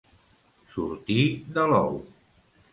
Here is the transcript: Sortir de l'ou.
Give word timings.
Sortir 0.77 1.27
de 1.59 1.69
l'ou. 1.75 2.03